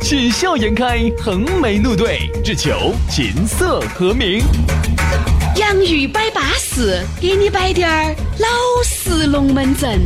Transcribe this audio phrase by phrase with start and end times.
[0.00, 4.40] 喜笑颜开，横眉怒对，只求琴瑟和鸣。
[5.56, 8.48] 洋芋摆巴士，给你摆点儿老
[8.84, 10.00] 式龙门阵。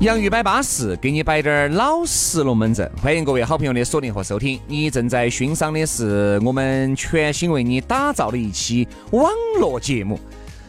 [0.00, 2.90] 洋芋摆巴士，给你摆点儿老实龙门阵。
[3.02, 4.58] 欢迎各位好朋友的锁定和收听。
[4.66, 10.18] 你正在欣赏的是我们全新为你打造的一期网络节目。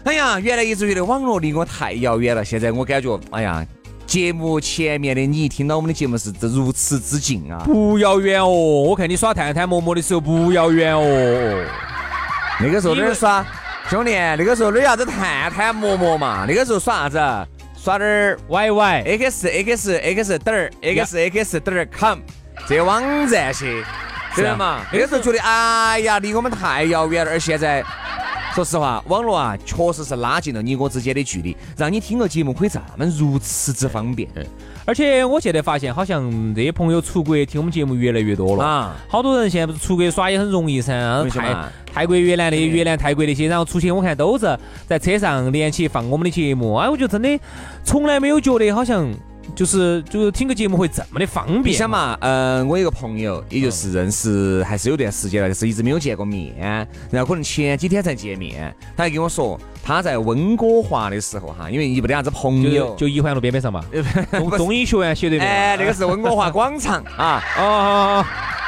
[0.03, 3.65] 哎呀，原来一直觉得网络离我太遥远了，现在我感觉，哎呀，
[4.07, 7.61] 节目前面的你听到我们的节目是如此之近啊！
[7.65, 11.65] 不遥远哦，我看你耍探探陌陌的时候不遥远哦。
[12.59, 13.45] 那个时候哪儿耍？
[13.89, 16.45] 兄弟，那个时候哪啥子探探陌陌嘛？
[16.47, 17.47] 那个时候耍啥子？
[17.83, 22.19] 耍点儿 YY x x x 点儿 x x 点儿 com
[22.67, 23.83] 这网站些，
[24.35, 24.81] 对的嘛？
[24.93, 27.31] 那个时候觉得哎呀，离我们太遥远了。
[27.31, 27.83] 而现在，
[28.53, 34.27] 说实话，网络啊，确实是拉近了你我之间的距离，让你听个节目可以这么如此之方便。
[34.85, 38.95] 而且我现在发现，好像这些朋友出国听我们节目越来越多了啊！
[39.07, 41.55] 好多人现在不是出国耍也很容易噻，泰
[41.93, 44.57] 泰国、越南的、越南、泰国那些，然后出去我看都是
[44.87, 46.75] 在车上连起放我们的节目。
[46.75, 47.39] 哎，我觉得真的
[47.83, 49.07] 从来没有觉得好像。
[49.55, 56.55] 就是就是听个节目会这么的方便，你想嘛，嗯，我有个朋友，也就是认识还是有段时间了，就是一直没有见过面，
[57.09, 63.83] 然后可能前几天才见面，他还跟我说他在温哥华的时候哈，因为一不得啥子朋友，就一环路边边上嘛，
[64.57, 68.25] 中医学院斜对面，哎，那个是温哥华广场啊， 哦，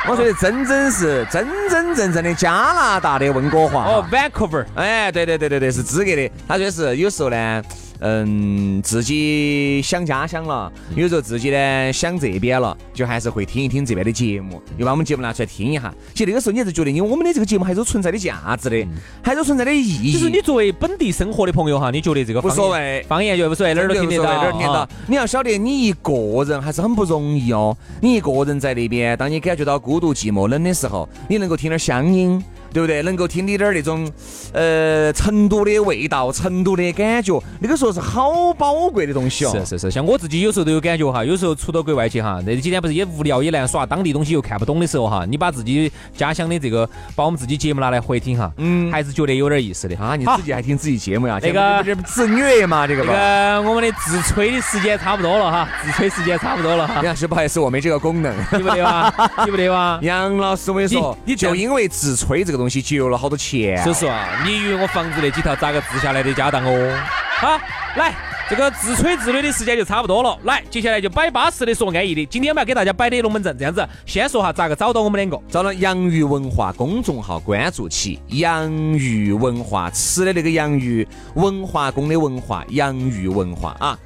[0.09, 7.63] 我说的真真是真真正正的加拿大的温哥华，哦，Vancouver，哎，对对对对对，是资格的，他说是有时候呢。
[7.99, 15.93] 嗯，自己想家乡了，有时候自己呢想这边了，就还是会听一听这边的节目，又把我们节目拿出来听一下。
[16.13, 18.87] 其实那个时候你还是觉得，因为我们的这个节目还是存在的价值的，
[19.21, 20.11] 还是存在的意义。
[20.11, 24.87] 就是你作为本地生活的朋友哈，你觉得这个无所谓，方言就无所谓，哪儿都听得到，哪儿听到。
[25.07, 26.13] 你要晓得，你一个
[26.45, 27.75] 人还是很不容易哦。
[28.01, 32.43] 你一个人在那边，当你感觉到孤独、寂寞、冷的时候，你能够听点乡音。
[32.73, 33.01] 对不对？
[33.03, 34.09] 能够听你点儿那种，
[34.51, 39.51] 呃，成都的味道，成都的感觉，那个时候是好宝贵的东西哦。
[39.51, 50.15] 是是是，像我自己有时候都有感觉哈，有时候出到国外去哈，那几天不是也无聊也难耍，当地东西又看不懂的时候哈，你把自己家乡的这个，把我们自己节目拿来回听哈，嗯，还是觉得有点意思的啊。
[50.15, 51.39] 你自己还听自己节目呀？
[51.41, 53.03] 那个自虐嘛，这个。
[53.05, 57.01] 这个我们的自吹的时间差不多了哈，自吹时间差不多了哈。
[57.03, 58.33] 杨师不好意思，我没这个功能。
[58.51, 59.13] 对不对吧？
[59.43, 59.99] 对不对吧？
[60.03, 63.37] 杨老师，我跟你说，你就因为自吹这个东西节约了好多。
[63.43, 66.97] 钱，说实话，你以为我房子那几套咋个置下来的家当哦？
[67.39, 67.59] 好，
[67.97, 68.13] 来，
[68.49, 70.37] 这个自吹自擂的时间就差不多了。
[70.43, 72.25] 来，接下来就摆巴适的说安逸的。
[72.27, 75.37] 今天我们要给大家摆的龙门阵，这样子，先说哈咋个找到我们两个？
[75.49, 83.99] 找到洋芋文化公众号关注起，洋芋文化吃的那个洋芋，文化宫的文化，洋芋文化啊。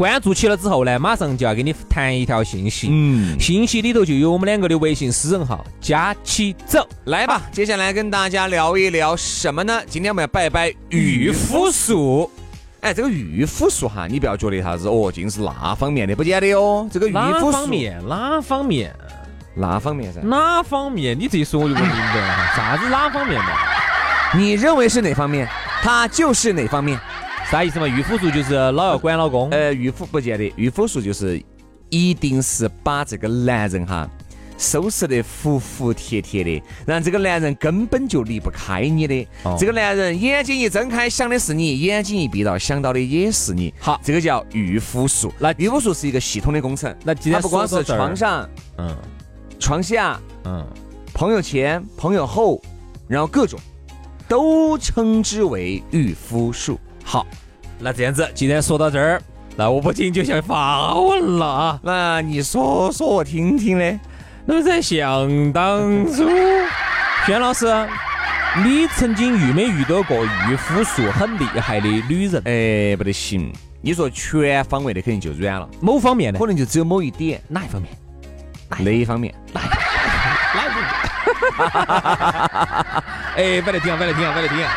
[0.00, 9.78] 关注起了之后呢，马上就要给你弹一条信息，嗯，信息里头就有我们两个的微信私人号，加起走，来吧，接下来跟大家聊一聊什么呢？
[9.86, 12.30] 今天我们要摆摆御夫术。
[12.80, 16.88] 哎，这个御夫术哈，你不要觉得啥子哦，尽是那方面的，不见得哦。
[16.90, 18.08] 这个御夫术哪方面？
[18.08, 18.96] 哪方面？
[19.54, 20.22] 哪方面噻？
[20.22, 21.14] 哪方面？
[21.20, 23.50] 你这一说我就不明白了哈，啥子哪方面嘛？
[24.34, 25.46] 你认为是哪方面？
[25.82, 26.98] 它就是哪方面？
[27.50, 27.88] 啥意思嘛？
[27.88, 29.50] 御夫术就是老要管老公。
[29.50, 31.42] 呃，御夫不见得，御夫术就是
[31.88, 34.08] 一定是把这个男人哈
[34.56, 39.26] 收拾得服服帖帖的，让这个男人根本就离不开你的。
[39.58, 43.74] 这个男人眼睛一睁开想的是你，眼睛一闭到想到的也是你。
[43.80, 45.34] 好，这个叫御夫术。
[45.40, 46.94] 那御夫术是一个系统的工程。
[47.02, 48.48] 那今天不光是床上，
[48.78, 48.96] 嗯，
[49.58, 50.64] 床下，嗯，
[51.12, 52.62] 朋友前，朋友后，
[53.08, 53.58] 然后各种
[54.28, 56.78] 都称之为御夫术。
[57.10, 57.26] 好，
[57.80, 59.20] 那这样子，既然说到这儿，
[59.56, 61.80] 那我不仅就想发问了啊。
[61.82, 63.98] 那你说说我听听嘞。
[64.46, 66.24] 那么在想当初，
[67.26, 67.66] 轩老师，
[68.64, 72.40] 你曾经遇没遇到过御夫术很厉害的女人？
[72.44, 73.52] 哎，不得行。
[73.82, 77.42] 你说全方位的肯定就软了，某方面的可能就只有某一点。
[77.48, 77.92] 哪一方面？
[78.78, 79.34] 哪一方面？
[79.52, 79.60] 哪
[80.64, 80.86] 一方面？
[83.36, 84.70] 哎，摆来听啊，摆来听啊，摆来听啊。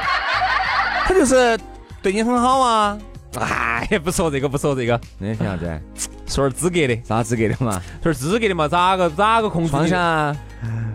[1.05, 1.59] 他就是。
[2.03, 2.99] 对你很好啊，
[3.39, 5.81] 哎，不说这个，不说这个，那凭啥子？
[6.27, 7.81] 说点资格的，啥资格的嘛？
[8.03, 8.67] 说点资格的嘛？
[8.67, 9.71] 咋个咋个控制？
[9.71, 10.35] 放下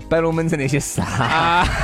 [0.09, 1.65] 摆龙门阵那些事啊！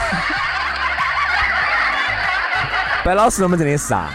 [3.04, 4.10] 摆老师龙门阵的事啊！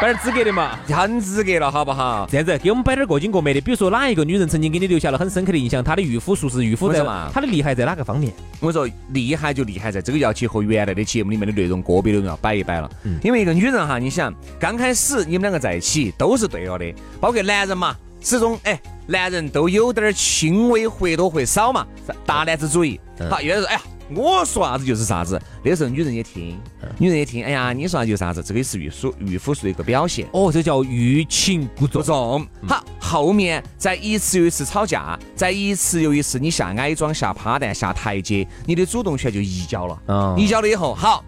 [0.00, 2.26] 摆点资格的嘛，很资格了，好不好？
[2.30, 5.82] 这样子，给我们摆点过经过美的，比如说哪一个女人曾经给你留下了很深刻的印象？
[5.82, 7.30] 她的御夫术是御夫在嘛？
[7.32, 8.32] 她的厉害在哪个方面？
[8.60, 12.90] 我说厉害就厉害在这个要结合原来的节目里面的内容，个别内容要摆一摆了。
[13.22, 21.86] 因为一个女人哈，你想刚开始你们两个在一起都是对了的，包括男人嘛，始终哎，男人都有点轻微或多或少嘛，
[22.26, 23.00] 大男子主义。
[23.30, 23.80] 好，有的说哎呀。
[24.14, 26.60] 我说啥子就是啥子，那个时候女人也听，
[26.98, 27.44] 女人也听。
[27.44, 30.28] 哎呀，你说啥就是啥子，这个是御夫御夫术的一个表现。
[30.32, 32.46] 哦，这叫欲擒故纵。
[32.66, 40.02] 好，后面在一次又一次吵架，在一次又一次你下矮桩、下趴蛋、下台阶，你的主动权就移交了。
[40.08, 41.24] 嗯，移交了以后，好，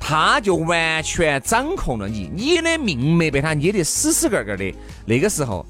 [0.00, 4.74] 他就完全掌控了你，你的命脉被他捏得死死个个的。
[5.04, 5.66] 那个时候。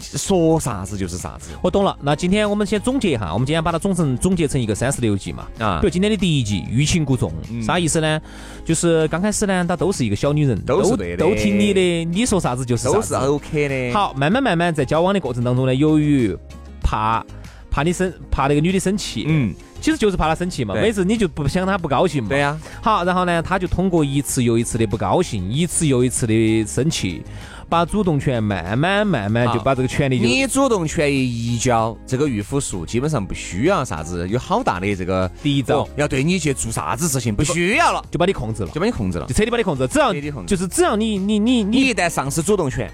[0.00, 1.96] 说啥子就是啥子，我懂了。
[2.02, 5.46] 那今天我们先总结一下，我们今天把它总成总结成一个三十六计嘛。
[5.58, 8.20] 啊，比如今天的第一计欲擒故纵，啥意思呢？
[8.64, 13.94] 就是刚开始呢，她都是一个小女人，都是对的，都听你的，你说啥子就是都是 OK 的。
[13.94, 16.36] 好，慢慢慢慢在交往的过程当中呢，由于
[16.82, 17.24] 怕
[17.70, 20.74] 怕你生怕那个女的生气，嗯，其实就是怕她生气嘛。
[20.74, 22.28] 每次你就不想她不高兴嘛。
[22.28, 22.58] 对呀。
[22.82, 27.22] 好，然后呢，他就通过一次又一次的不高兴，一次又一次的生气。
[27.68, 40.12] 把主动权慢慢慢慢就把这个权利，你主动权一移交，这个御夫术基本上不需要啥子有好大的这个第一招，要对你去做啥子事情不需要了，就把你控制了，就把你控制了，就彻底把你控制，只要
[40.46, 42.90] 就是只要你你你你一旦丧失主动权，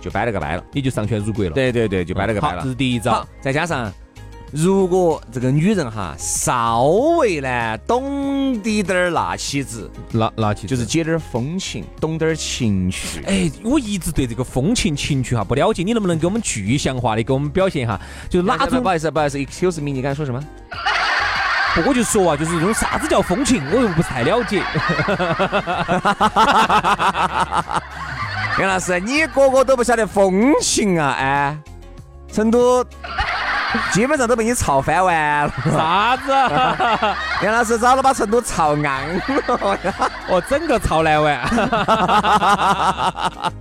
[0.00, 3.92] 就掰了个掰了，你就上权辱国了，对对对，就掰了个掰了，这是第一招，再加上。
[4.52, 6.82] 如果这个女人哈稍
[7.18, 13.22] 微呢懂滴点儿那起子，那那起就是解点儿风情，懂点儿情趣。
[13.26, 18.00] 哎，我一直对这个风情情趣哈不了解，你能不能给我们具象化的给我们表现一下？
[18.28, 18.82] 就是哪种？
[18.82, 20.42] 不好意思，不好意思，excuse me，你刚才说什么？
[21.74, 24.58] 不，我就说啊，就是用啥子叫风情，我又不太了解。
[28.58, 31.14] 杨老师，你个个都不晓得风情啊？
[31.16, 31.56] 哎，
[32.32, 32.84] 成都。
[33.92, 35.52] 基本上都被你操翻完了。
[35.64, 36.32] 啥子？
[37.44, 39.00] 杨老师早都把成都操硬了，
[40.28, 41.40] 我整个操烂完。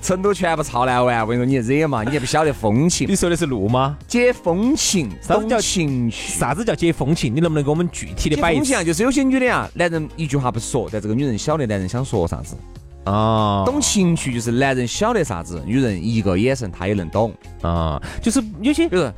[0.00, 1.20] 成都全部操烂完。
[1.20, 2.02] 我跟你说，你惹嘛？
[2.02, 3.08] 你也不晓得风情。
[3.08, 3.96] 你说的是路吗？
[4.06, 6.38] 解风情，啥子叫情趣？
[6.38, 7.34] 啥子叫解风情？
[7.34, 12.56] 你能不能给我们具体的摆一风情啊，就是有些女的啊，男人一句话不说，但这个女人晓得男人想说啥子。
[13.04, 17.32] 啊，懂情趣就是男人晓得啥子，女人一个眼神他也能懂。
[17.62, 19.10] 啊，就是有些，比如。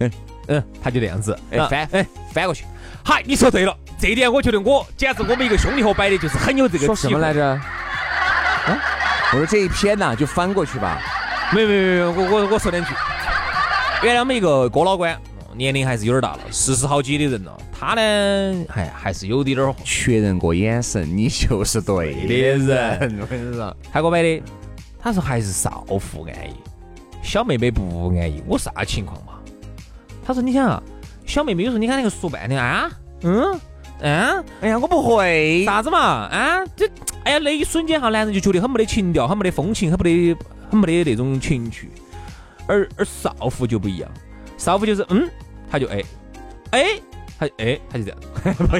[0.00, 0.10] 嗯
[0.48, 2.64] 嗯，他就这样子，哎翻哎翻过去，
[3.04, 6.86] 嗨，你说对了，这一点我觉得我简直我们一个兄弟伙摆的就是很有这个。
[6.86, 7.44] 说什么来着？
[7.46, 7.60] 啊，
[9.32, 11.00] 我说这一篇呐，就翻过去吧。
[11.52, 12.90] 没没没没，我我我说两句。
[14.02, 15.16] 原来我们一个郭老倌，
[15.54, 17.56] 年龄还是有点大了，四十好几的人了。
[17.78, 23.18] 他呢，还还是有点点确认过眼神，你就是对的人。
[23.20, 24.42] 我跟你说，他给我买的，
[25.00, 26.54] 他说还是少妇安逸，
[27.22, 28.42] 小妹妹不安逸。
[28.46, 29.34] 我啥情况嘛？
[30.26, 30.82] 他说：“你想啊，
[31.24, 32.90] 小妹妹有时候你看那个说半天啊，
[33.22, 33.58] 嗯？
[34.00, 35.64] 嗯，哎呀，我不会。
[35.64, 35.98] 啥子嘛？
[35.98, 36.86] 啊，这
[37.24, 40.36] 哎呀，那一瞬间哈，男人就觉得很没得情调，很没得风情，很没得
[40.70, 41.90] 很没得那种情趣。
[42.66, 44.10] 而而少妇就不一样，
[44.58, 45.26] 少妇就是嗯，
[45.70, 46.02] 他就哎
[46.72, 46.84] 哎，
[47.38, 48.18] 他哎他就这样，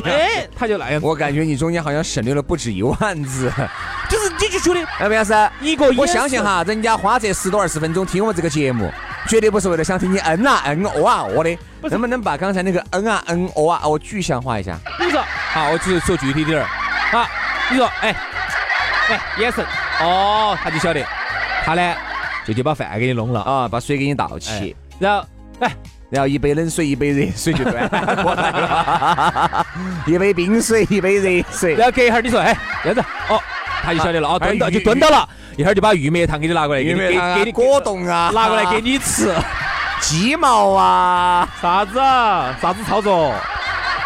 [0.04, 1.00] 哎他就那样。
[1.02, 3.50] 我感觉你中间好像省略了不止一万字，
[4.10, 5.32] 就是你就觉得哎，不要是
[5.62, 8.90] 一个，我相信哈，人家花这十多二十分钟听我这个节目。”
[9.26, 11.58] 绝对不是为了想听你嗯啊嗯哦啊哦的，
[11.90, 14.78] 能不能把刚才那个嗯啊嗯哦啊哦具象化一下？
[15.00, 15.20] 你说
[15.52, 16.66] 好，我只说具体点儿。
[17.10, 17.26] 好，
[17.70, 18.14] 你说哎
[19.10, 19.64] 哎眼神
[20.00, 21.04] 哦，他就晓得，
[21.64, 21.94] 他呢
[22.46, 23.40] 就去把饭给你弄了。
[23.42, 25.26] 啊，把水给你倒起，然后
[25.60, 25.72] 哎，
[26.10, 27.88] 然后一杯冷水一杯热水就端
[28.22, 29.66] 过来了，
[30.06, 33.40] 一杯冰水一杯热水，然后隔一会儿你说哎这样子哦，
[33.86, 35.28] 他就晓得了哦，蹲到就蹲到了。
[35.56, 39.32] 一会儿就把玉米糖给你拿过来，给你给给你果冻啊，拿过来给你吃，
[40.00, 41.94] 鸡毛啊，啥子
[42.60, 43.32] 啥子操作？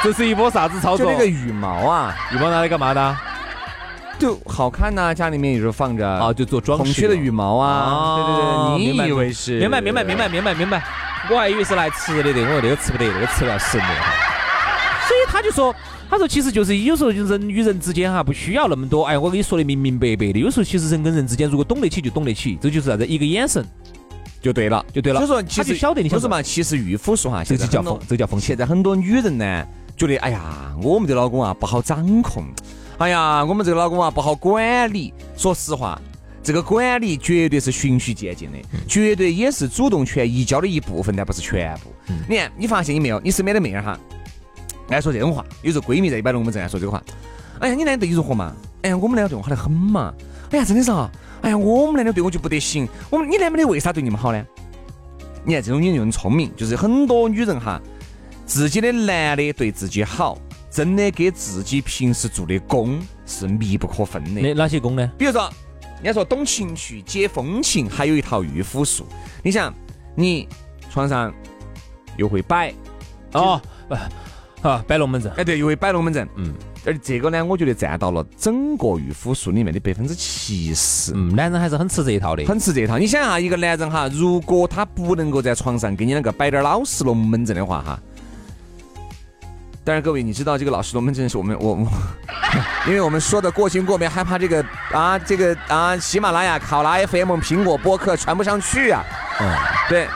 [0.02, 1.06] 这是一波啥子操作？
[1.06, 3.16] 就那个羽毛啊，羽毛拿来干嘛的？
[4.18, 6.84] 就好看呐，家里面有时候放着啊，就做装饰。
[6.84, 9.58] 孔雀的羽毛啊，对对对，你以为是？
[9.58, 10.82] 明白明白明白明白明白，
[11.30, 13.84] 我还以为是来吃的的，我说那个吃不得，那个吃不了死的。
[15.08, 15.74] 所以他就说。
[16.10, 19.04] 他说：“其实就是有时候人与人之间哈，不需要那么多。
[19.04, 20.40] 哎，我跟你说的明明白白的。
[20.40, 23.06] 有时候其实人跟人之间如果懂得起就懂得起，这就是啥子？
[23.06, 23.64] 一个眼神
[24.42, 25.24] 就对了，就对了。
[25.24, 26.42] 所以说，其实晓得你说什么？
[26.42, 28.40] 其实御夫术哈，这就叫风，这叫风。
[28.40, 29.64] 现在很多女人呢，
[29.96, 32.44] 觉得哎呀，我们的老公啊不好掌控。
[32.98, 35.14] 哎呀，我们这个老公啊不好管理。
[35.36, 36.00] 说实话，
[36.42, 41.92] 这个管理绝对是循序渐进的，绝对也是主动权移交的一部分，但不是全部。
[42.28, 43.20] 你看，你发现你没有？
[43.20, 43.96] 你身边的妹儿哈，
[44.96, 47.02] 爱说这种话，有时候闺蜜在一摆龙门阵爱说这个话。
[47.60, 48.54] 哎呀，你男的对如何嘛？
[48.82, 50.12] 哎呀，我们男的对我好得很嘛。
[50.50, 51.10] 哎呀，真的是啊。
[51.42, 52.88] 哎呀，我们男的对我就不得行。
[53.10, 54.44] 我们你男朋友为啥对你们好呢？
[55.44, 57.80] 你看这种女人就很聪明，就是很多女人哈，
[58.44, 60.38] 自己的男的对自己好，
[60.70, 64.40] 真的给自己平时做的功是密不可分的。
[64.40, 65.10] 那哪些功呢？
[65.16, 65.50] 比如说，
[66.02, 69.06] 人家说懂情趣、解风情，还有一套御夫术。
[69.42, 69.72] 你想，
[70.14, 70.46] 你
[70.90, 71.32] 床上
[72.18, 72.72] 又会摆
[73.32, 73.60] 哦，
[74.62, 75.32] 啊，摆龙门阵。
[75.36, 76.28] 哎，对，又会摆龙门阵。
[76.36, 76.54] 嗯。
[76.86, 81.12] 而这个呢，我觉得占到了整个御夫术里面的百分之七十。
[81.14, 82.96] 嗯，男人还是很吃这一套的，很吃这一套。
[82.96, 88.00] 你想哈，一个男人哈，如果他不能够在床上给你那个摆点老实龙门阵的话哈，
[89.84, 91.86] 当然各位，你知道这个老实龙门阵是我们我我，
[92.88, 99.04] 因为我们说的过情过面，害怕这个啊这个啊喜马拉雅、考拉 FM、苹果播客传不上去啊。
[99.38, 99.54] 嗯，
[99.90, 100.08] 对。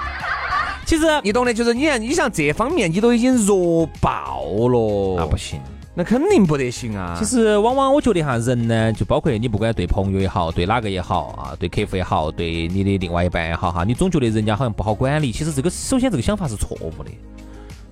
[0.87, 5.61] 其实你懂的，就是你看，你像这方面，你都已经弱爆了，那不行。
[5.97, 7.15] 那肯定不得行啊！
[7.17, 15.31] 其实往往我觉得哈，人呢，就包括你不管对朋友也好，对哪个也好啊，对客户也好，对你的另外一半也好哈，你总觉得人家好像不好管理。
[15.31, 17.11] 其实这个首先这个想法是错误的，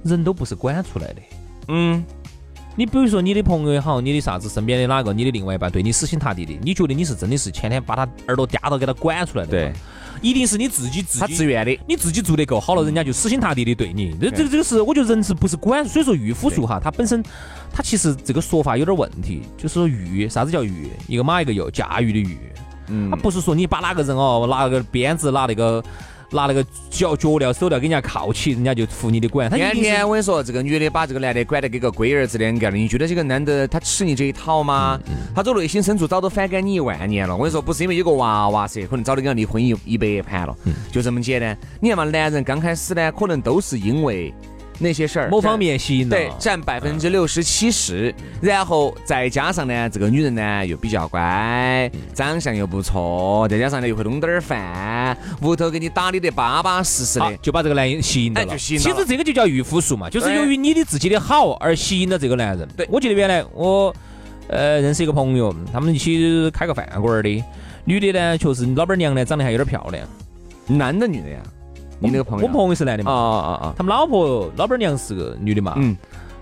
[0.03, 1.23] 人都不是管出来的。
[1.69, 2.05] 嗯，
[2.75, 9.51] 你比如说你的朋友也好，你的啥子身边的哪个，你的另外一半对你死心塌地的，你觉得你是真的是天天把他耳朵夹到给他管出来的？
[9.53, 9.73] 对。
[10.23, 14.17] 一定是你自己自他自愿的，你自己做得够好了，人家就死心塌地的对你。
[14.19, 15.85] 这这这个是，我觉得人是不是管？
[15.85, 17.23] 所以说御夫术哈，它本身
[17.71, 20.89] 它其实这个说法有点问题，就是说御啥子叫御？
[21.07, 22.39] 一个马一个右，驾驭的驭。
[22.87, 25.85] 嗯，它不是说你把哪个人哦拿个鞭子拿那个。
[26.33, 29.49] 拿那个脚脚镣手镣给人家铐起，人家就服你的管。
[29.51, 34.99] 天天我跟你说，这个女的把这个男的管得跟个龟儿子两个的，你觉得这个男的他吃你这一套吗？
[35.35, 37.37] 他走内心深处早都反感你一万年了。
[37.37, 40.57] 我跟你说，不是因为有个娃娃噻，可能早都跟他离婚一一百盘了，
[40.91, 41.57] 就这么简单。
[41.81, 44.33] 你看嘛，男人刚开始呢，可能都是因为。
[44.83, 58.59] 那些事儿，某方面吸引对，占百分之六十七十，然后再加上呢，这个女人呢又比较乖，长相又不错，再加上呢又会弄点儿饭，屋头给你打理得巴巴适适的，就把这个男人吸引到了。
[58.59, 62.69] 其实这个就叫御夫术嘛，就是由于你的自己的好而吸引了这个男人。
[62.77, 63.95] 对，我记得原来我
[64.49, 67.45] 呃认识一个朋友，他们一起开个饭馆的，
[67.85, 70.07] 女的呢确实老板娘呢长得还有点漂亮，
[70.67, 71.39] 男的女的呀？
[72.03, 73.13] 你那个朋友，我朋友是男的嘛？
[73.13, 73.75] 啊啊啊！
[73.77, 75.75] 他们老婆老板娘是个女的嘛？
[75.77, 75.97] 嗯。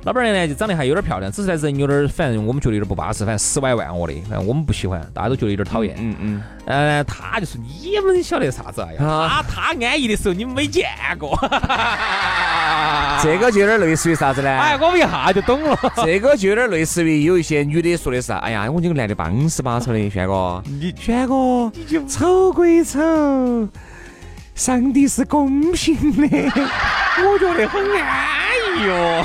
[0.04, 5.94] 老板娘呢就长得还有点漂亮，只是呢人有点，反正我们觉得有点不巴适，反正十歪万我的，反正我们不喜欢，大家都觉得有点讨厌。
[5.98, 6.42] 嗯嗯。
[6.64, 8.96] 呃，他就说你们晓得啥子啊？
[8.98, 10.86] 他他安逸的时候你们没见
[11.18, 11.38] 过。
[13.22, 14.48] 这个就有点类似于啥子呢？
[14.56, 15.76] 哎，我们一下就懂了。
[16.02, 22.98] 这个就有点类似于有一些女的说的是，哎呀，我这个男的帮死巴丑的，轩哥，你轩哥，你就丑归丑。
[24.60, 26.28] 上帝是公平的，
[27.24, 29.24] 我觉得很安逸哟。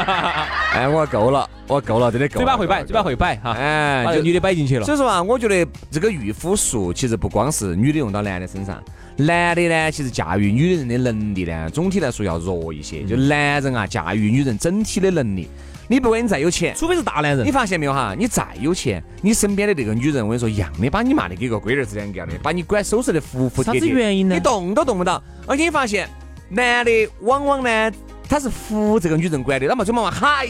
[0.72, 2.36] 哎，我够了，我够了，真的够。
[2.36, 3.52] 嘴巴会摆，嘴巴会摆哈。
[3.52, 4.86] 哎，把女的摆进去了。
[4.86, 8.82] 所以说啊，我觉得这个御夫术其实不光是女的用到男的身上，
[9.18, 13.02] 男的呢，其实驾驭女人的能力呢，总体来说要弱一些。
[13.02, 15.50] 就男人啊，驾驭女人整体的能力。
[15.88, 17.46] 你不管你再有钱，除非是大男人。
[17.46, 18.14] 你发现没有哈？
[18.18, 23.80] 你再有钱，你身边的这个女人，我跟你说，一样的把你骂的跟个龟儿子两样的，把你管收拾的服服帖帖。
[23.80, 24.34] 啥子原因呢？
[24.34, 25.22] 你动都动不到。
[25.46, 26.08] 而且你发现，
[26.48, 27.92] 男的往往呢，
[28.28, 29.66] 他是服这个女人管的。
[29.66, 30.46] 那么就嘛嘛，哎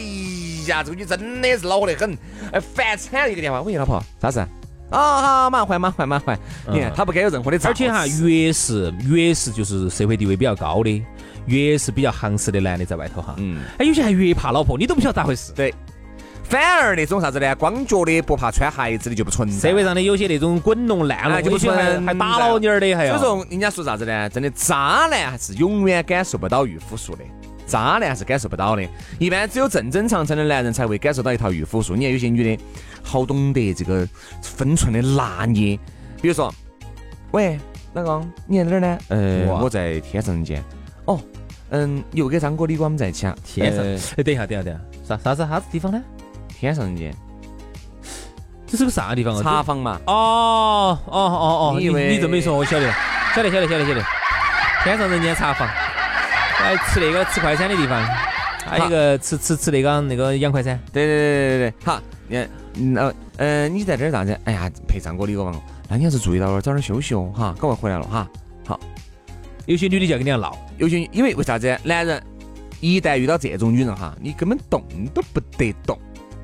[0.67, 2.17] 呀，这个女真的是恼火得很，
[2.51, 3.31] 哎，烦惨了。
[3.31, 4.39] 一个电话，喂，老婆，啥事？
[4.89, 6.39] 啊好，马上换，马上换，马上换。
[6.71, 7.59] 你看，他不该有任何的。
[7.63, 11.01] 而且哈，越是越是就是社会地位比较高的，
[11.45, 13.35] 越是比较行实的男的在外头哈。
[13.37, 13.63] 嗯。
[13.77, 15.51] 哎，有些还越怕老婆，你都不晓得咋回事。
[15.53, 15.73] 对。
[16.43, 17.55] 反而那种啥子呢？
[17.55, 19.69] 光脚的不怕穿鞋子的就不存在。
[19.69, 23.17] 社会上的有些那种滚龙烂龙，就还还打老妞儿的，还有。
[23.17, 24.29] 所以说，人家说啥子呢？
[24.29, 27.23] 真的，渣男还是永远感受不到御夫术的。
[27.65, 28.83] 渣男是感受不到的。
[29.17, 31.95] 一般只有正正常常的男人才会感受到一套御夫术。
[31.95, 32.63] 你看有些女的，
[33.01, 34.07] 好懂得这个
[34.41, 35.79] 分寸的拿捏。
[36.21, 36.53] 比如说，
[37.31, 37.57] 喂，
[37.93, 38.97] 老公，你在哪儿呢？
[39.07, 40.63] 呃，我在天上人间。
[41.05, 41.19] 哦，
[41.69, 43.35] 嗯，又跟张哥、李哥我们在一起啊？
[43.43, 43.83] 天上？
[44.17, 46.01] 哎，等一下，等一下，等一下，啥啥子啥子地方呢？
[46.49, 47.13] 天上人间，
[48.65, 49.43] 这是个啥地方啊？
[49.43, 49.99] 茶坊嘛。
[50.07, 52.93] 哦哦哦哦，你你这么一说，我晓得了，
[53.35, 54.01] 晓得晓得晓得晓得。
[54.83, 58.01] 天上人间茶坊，哎吃那个吃快餐的地方，
[58.65, 60.79] 还有一个吃吃吃那个那个洋快餐。
[60.91, 62.01] 对对对对对对，好，
[62.75, 64.39] 嗯呃嗯，你在这儿咋子？
[64.45, 65.53] 哎呀，陪张哥李哥嘛。
[65.89, 68.27] 那你要是注意到了，早点休息哦，哈，赶快回来了哈。
[68.65, 68.79] 好，
[69.65, 71.79] 有些女的就要跟你闹，有些因为为啥子？
[71.81, 72.21] 男人
[72.81, 75.97] 一旦遇到这种女人哈，你根本动都不得动。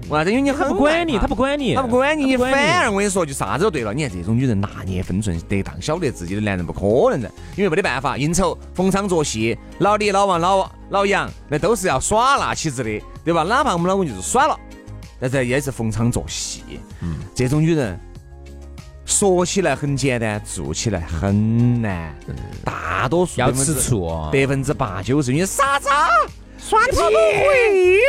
[0.04, 0.30] 为啥子？
[0.32, 3.94] 因为你很不管你，他不管你，他不管你，你反而我跟你说，就啥子都对了。
[3.94, 6.80] 你看这种女人拿捏分寸，得当晓得自己的男人不可
[7.12, 13.44] 能的，因为没得办法，应酬、逢场作戏，老李、老王、老老杨，那都是要耍那起子的，对吧？
[13.44, 14.58] 哪怕我们老公就是耍了，
[15.20, 16.64] 但是也是逢场作戏。
[17.02, 18.00] 嗯，这种女人
[19.10, 22.16] 说起来很简单，做起来很难。
[22.64, 25.90] 大多数要吃醋，百分之八九十，你啥子？
[26.60, 27.02] 耍题会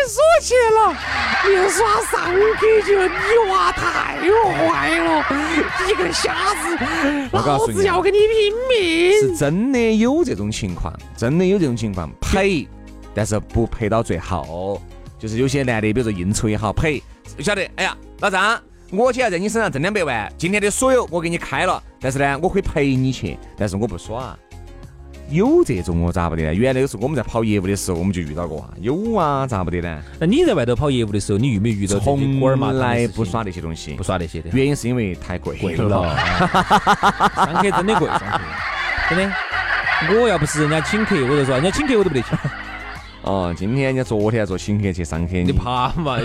[0.07, 0.95] 所去了，
[1.49, 2.31] 连耍上
[2.61, 5.25] 去就你娃太坏了，
[5.89, 6.77] 一个瞎子，
[7.33, 9.13] 老子要跟你拼命！
[9.21, 12.69] 是真的有这种情况，真的有这种情况，呸，
[13.15, 14.83] 但是不陪到最后，
[15.19, 17.03] 就是有些男的，比如说应酬也好，陪，
[17.39, 18.61] 晓得，哎呀，老张，
[18.93, 24.37] 我今天在你身上挣两百万，今天的所有我给你开了，但是呢，我可以陪你去，但是我不耍。
[25.31, 26.53] 有这种我咋不得呢？
[26.53, 28.71] 原来有时候我们在跑业务的时候，我们就遇到过啊。
[28.81, 30.03] 有啊，咋不得呢？
[30.19, 32.41] 那你在外头跑业务的时候，你遇没遇到从
[32.79, 34.51] 来不耍那些东西，不耍那些的。
[34.53, 36.17] 原因是因为太贵贵了。
[37.37, 38.41] 上客真的贵，上客
[39.11, 39.33] 真的。
[40.19, 42.29] 我要不是人家请客，我就说人家请客我都不得去。
[43.23, 46.19] 哦，今天人家昨天做请客去上客，你怕嘛？
[46.19, 46.25] 有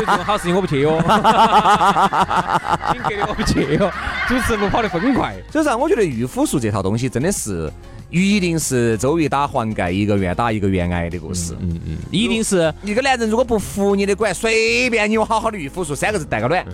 [0.00, 1.00] 这种好事情我不去哟。
[2.92, 3.90] 请客的我不去哟。
[4.28, 5.34] 主持人跑得飞快。
[5.50, 7.72] 所以说，我觉得御夫术这套东西真的是。
[8.08, 11.56] 一定是周瑜打黄盖，一个愿打一个愿挨的故事。
[11.60, 16.64] 嗯嗯，一定是一个男人如果不服你的管，随便你有好好的御夫术三个字带个暖。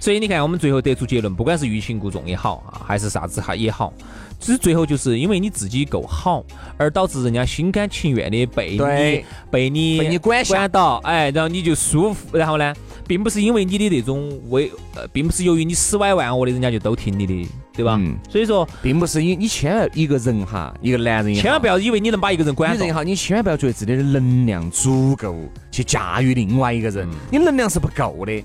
[0.00, 3.92] 所以你看，我们最后得出结论，不管是欲擒故纵也好啊，还是啥子哈也好，
[4.38, 6.44] 其实最后就是因为你自己够好，
[6.76, 8.78] 而导致人家心甘情愿的被你
[9.50, 12.74] 被你被你管管到，哎，然后你就舒服，然后呢？
[13.08, 17.96] 并不是因为你的那种为，呃，并不是由于你十歪万恶的人家就都听你的，对吧？
[18.00, 18.16] 嗯。
[18.28, 25.36] 所以说，并不是你，你千万一个人哈，一个男人千万不要以为你能把一个人管女人也好，你千万不要觉得自己的能量足够
[25.70, 28.42] 去驾驭另外一个人，你能量是不够的。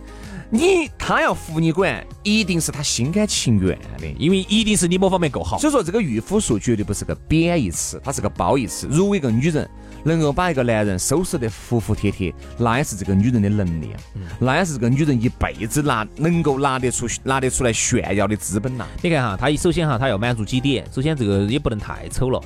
[0.54, 5.58] 你他要服你管，一定是他心甘情愿的，因为一定是你某方面够好。
[5.58, 8.86] 所以说，这个御夫术绝对不是个贬义词，它是个褒义词。
[8.92, 9.70] 如果一个女人
[10.04, 13.92] 能够把一个男人收拾得服服帖帖，那也是这个女人的能力，
[14.40, 18.86] 那也是这个女人一辈子拿能够拿得出拿得出来炫耀的资本呐。
[19.02, 20.86] 你看哈，他首先哈，他要满足几点？
[20.92, 22.42] 首先，这个也不能太丑了。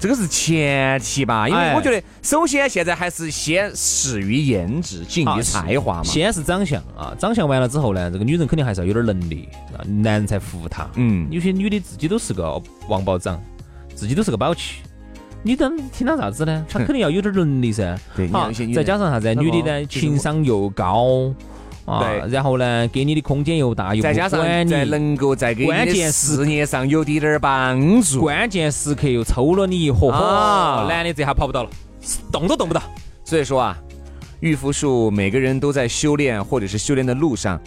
[0.00, 6.02] 这个是前提吧，因为我觉得首先现在还是先始于颜值，敬于才华嘛。
[6.02, 9.46] 先是长相啊，长相完了之后呢，这个女人肯定还是要有点能力，
[9.86, 10.88] 男人才服她。
[10.94, 13.38] 嗯，有些女的自己都是个王保长，
[13.94, 14.76] 自己都是个宝器，
[15.42, 16.64] 你等听他啥子呢？
[16.66, 17.94] 她肯定要有点能力噻。
[18.16, 19.34] 对，好，再加上啥子？
[19.34, 21.30] 女的呢，情商又高。
[21.86, 30.10] 对，然后呢，给你的空间又大，又再加上在能够在给关键事业上有滴点儿帮助，关键时刻又抽了你一火，
[30.88, 31.70] 男的这下跑不到了，
[32.30, 32.80] 动都动不到。
[33.24, 33.76] 所以说啊，
[34.40, 37.60] 御夫术每个人都在修炼或者是修炼的路上，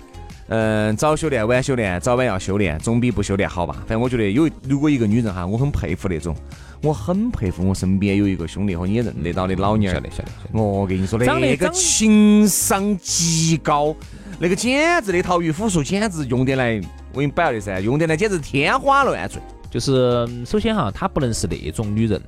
[0.47, 3.76] 嗯，早修炼晚修炼，早晚要修炼，总比不修炼好吧？
[3.80, 6.36] 反正我觉得有，如果一个女人哈，我很佩服那种。
[6.84, 10.60] 我很佩服我身边有一个兄弟和你也认得到的老娘儿，晓得晓得。
[10.60, 13.96] 我跟你说的，那个情商极高，
[14.38, 16.82] 那个简直那套御夫术简直用得来，
[17.13, 19.41] 我给你摆了的噻，用得来简直天花乱坠。
[19.72, 22.22] 就是首先哈，她不能是那种女人。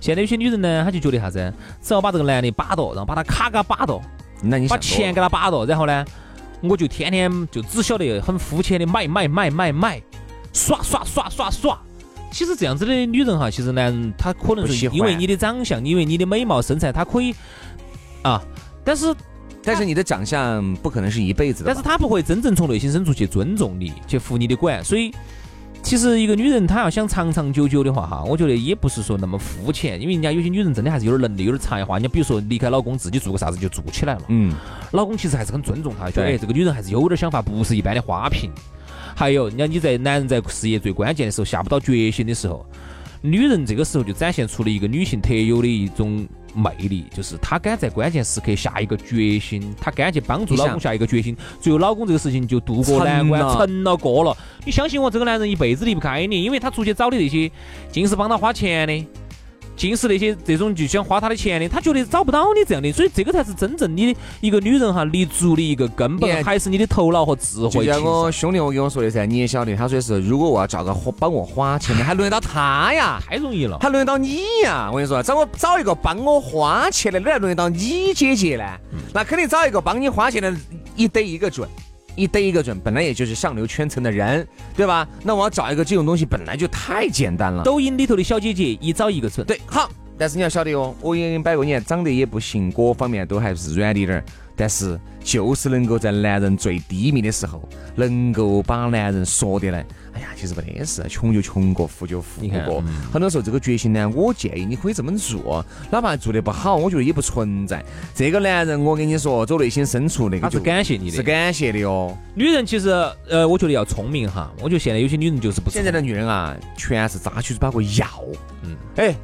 [0.00, 4.02] 现在有些女人呢，她就觉得啥子，只要把这个男的把到，然后把他卡给他把到，
[4.42, 6.04] 那你把钱给他把到，然后呢，
[6.60, 10.02] 我就天天就只晓得很肤浅的买买买买买，
[10.52, 11.80] 耍耍耍耍耍。
[12.30, 17.34] 其实这样子的女人哈，其实男人他可能是因为你的长相，因为你的美貌身材，他可以
[18.22, 18.42] 啊，
[18.84, 19.14] 但是
[19.62, 24.84] 但是你的长相不可能是一辈子的，但是他不会真正从内心深处去尊重你，去服你的管。
[24.84, 25.12] 所以
[25.82, 31.98] 其实一个女人她要想长长久久的话哈，我觉得也不是说那么肤浅，因为人家有些女人真的还是有点能力，有点才华。
[31.98, 34.52] 你比如说离开老公自己做个啥子就做起来了，嗯，
[34.92, 38.50] 老公其实还是很尊重她，觉得哎这个女人还是有点想法，不是一般的花瓶。
[39.18, 42.64] 还有，你看你在男人在事业最关键的时候下不到决心的时候，
[43.20, 54.36] 女人这个时候就展现出了一个女性特有的一种魅力，就是她敢在关键时刻下一个决心，她敢去帮助老公下一个决心，最后老公这个事情就渡过难关，成了过了。
[54.64, 57.50] 你相信我，这个男人一辈子离不开你，因为他出去找的那些
[57.90, 59.04] 尽是帮他花钱的。
[59.78, 67.70] 尽是那些这种就想花他的钱的，他觉得找不到你这样的，所以这个才是真正你的一个女人哈立足的一个根本，还是你的头脑和智慧。
[67.70, 73.22] 就像我兄弟我跟我说的噻，你也晓得，他说的是如果我要找个帮我花钱的，还轮得到他呀？
[73.24, 74.88] 太容易了，还轮得到你呀？
[74.90, 78.64] 我跟你说，找我找一个帮我花钱的，哪还轮得到你姐姐呢？
[79.14, 80.52] 那肯定找一个帮你花钱的，
[80.96, 81.68] 一得一个准。
[82.18, 85.06] 一逮一个准，本来也就是上流圈层的人，对吧？
[85.22, 87.62] 那我要找一个这种东西，本来就太简单了。
[87.62, 89.88] 抖音里头的小姐姐一找一个准，对，好。
[90.20, 94.24] 但是你要晓得哦，我也摆过，你看长得也不行，各方面都还是软的点儿。
[94.56, 97.62] 但是就是能够在男人最低迷的时候，
[97.94, 99.80] 能够把男人说的呢。
[100.14, 102.82] 哎呀，其实没得事，穷就穷过，富就富过。
[103.12, 107.84] 很多时候这个决心呢，我建议你可以这么做，哪怕做的不好，我觉得也不存在。
[108.14, 112.16] 这个男人，我跟你说，走内心深处那个就感谢你的，是感谢的哦。
[112.34, 112.88] 女人其实，
[113.28, 114.52] 呃，我觉得要聪明哈。
[114.58, 115.70] 我觉得现在有些女人就是不。
[115.70, 118.06] 现在的女人啊，全是扎起嘴巴个要。
[118.62, 118.76] 嗯。
[118.96, 119.14] 哎，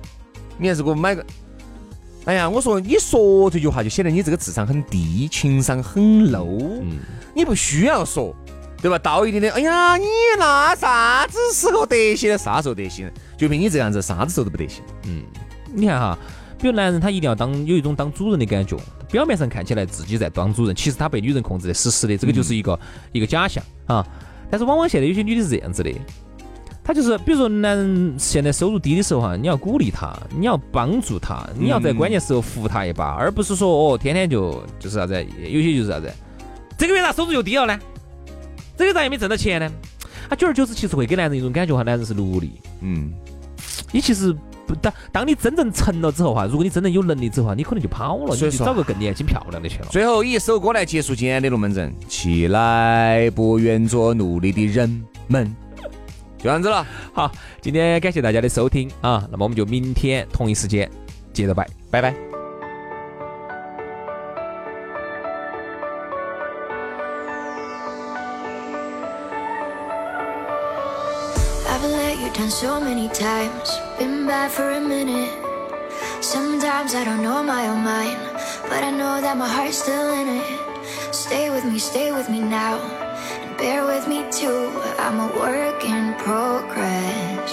[0.58, 1.24] 你还是给我买个。
[2.26, 6.80] 哎呀，我说你说这句话就显得你这个智商很低，情商很 low。
[6.82, 6.98] 嗯。
[7.34, 8.34] 你不需要说。
[8.84, 8.98] 对吧？
[8.98, 10.04] 到一定的，哎呀，你
[10.38, 12.36] 那啥子时候得行？
[12.36, 13.10] 啥时候得行？
[13.34, 14.84] 就凭你这样子，啥子时候都不得行。
[15.06, 15.22] 嗯，
[15.72, 16.18] 你看哈，
[16.60, 18.76] 比如男人他一定要当有一种当主人的感觉，
[19.10, 22.78] 表面上看起来自己在当主人，其实他被女人控制的死死的，这个就是一个
[23.12, 24.06] 一个假象啊。
[24.50, 25.90] 但是往往现在有些女的是这样子的，
[26.84, 36.12] 他就是比如说男人现在收入低的时候哈，你要鼓励他，你要帮助他，你要在关键时候扶他一把，而不是说哦天天就就是啥子，有些就是啥子，
[36.76, 37.80] 这个月咋收入又低了呢？
[38.76, 39.70] 这个咋也没挣到钱呢？
[40.28, 42.52] 啊，久而久之，其实会给男人一种感觉哈，男人是奴隶。
[42.80, 43.12] 嗯，
[43.92, 44.34] 你其实
[44.66, 49.86] 不当，当你真正成了之后哈，如果你真正有能力之后，你可能就跑了，你就找个更年轻漂亮的去了。
[49.90, 55.54] 最后以一首歌来结束今天的龙门阵，起来，不愿做奴隶的人们，
[56.38, 56.86] 就这样子了。
[57.12, 60.90] 好，今天感谢大家的收听啊，那么我们就明天同一时间
[61.32, 62.33] 接着拜，拜拜。
[72.44, 75.32] Done so many times, been bad for a minute.
[76.20, 78.20] Sometimes I don't know my own mind,
[78.68, 81.14] but I know that my heart's still in it.
[81.14, 82.76] Stay with me, stay with me now,
[83.40, 84.68] and bear with me too.
[84.98, 87.52] I'm a work in progress.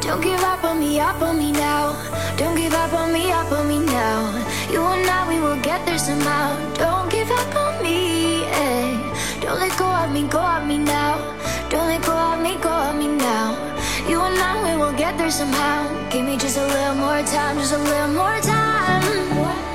[0.00, 1.92] Don't give up on me, up on me now.
[2.38, 4.18] Don't give up on me, up on me now.
[4.72, 6.48] You and I, we will get there somehow.
[6.84, 8.88] Don't give up on me, eh.
[9.42, 11.43] Don't let go of me, go of me now.
[11.74, 13.50] Don't let me, go of me now.
[14.08, 16.08] You and I, we will get there somehow.
[16.08, 19.73] Give me just a little more time, just a little more time.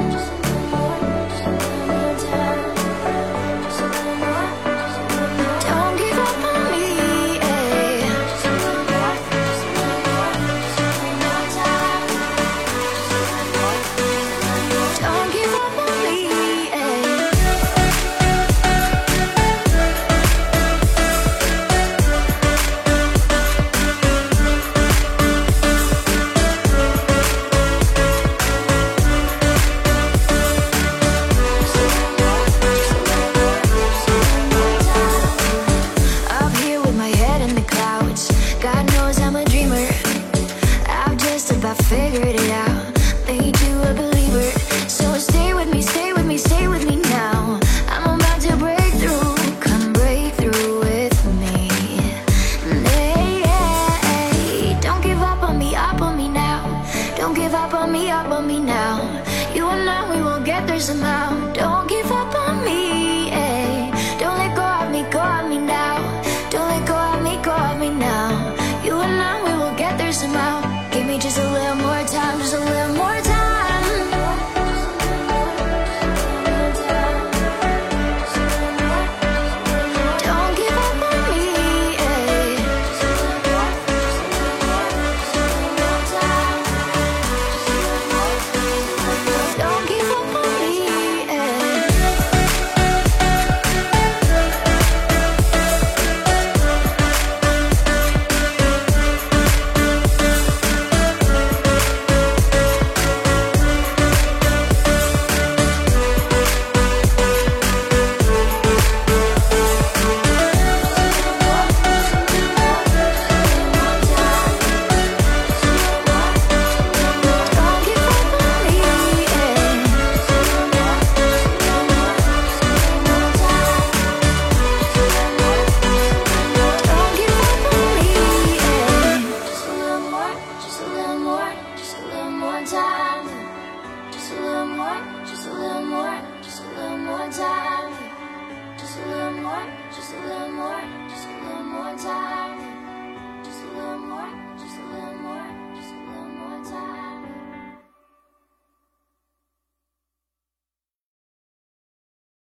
[60.49, 61.48] Yeah, there's a mouth.